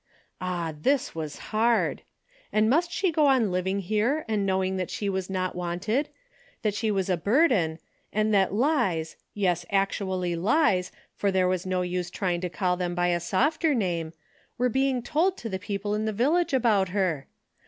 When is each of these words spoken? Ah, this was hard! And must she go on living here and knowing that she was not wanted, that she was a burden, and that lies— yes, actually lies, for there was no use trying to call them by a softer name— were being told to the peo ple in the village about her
Ah, 0.41 0.73
this 0.75 1.13
was 1.13 1.37
hard! 1.53 2.01
And 2.51 2.67
must 2.71 2.91
she 2.91 3.11
go 3.11 3.27
on 3.27 3.51
living 3.51 3.81
here 3.81 4.25
and 4.27 4.47
knowing 4.47 4.77
that 4.77 4.89
she 4.89 5.09
was 5.09 5.29
not 5.29 5.55
wanted, 5.55 6.09
that 6.63 6.73
she 6.73 6.89
was 6.89 7.07
a 7.07 7.15
burden, 7.17 7.77
and 8.11 8.33
that 8.33 8.51
lies— 8.51 9.15
yes, 9.35 9.63
actually 9.69 10.35
lies, 10.35 10.91
for 11.13 11.29
there 11.31 11.47
was 11.47 11.67
no 11.67 11.83
use 11.83 12.09
trying 12.09 12.41
to 12.41 12.49
call 12.49 12.77
them 12.77 12.95
by 12.95 13.09
a 13.09 13.19
softer 13.19 13.75
name— 13.75 14.11
were 14.57 14.69
being 14.69 15.03
told 15.03 15.37
to 15.37 15.49
the 15.49 15.59
peo 15.59 15.77
ple 15.77 15.93
in 15.93 16.05
the 16.05 16.13
village 16.13 16.51
about 16.51 16.89
her 16.89 17.27